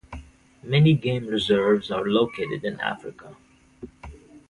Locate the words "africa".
2.79-3.37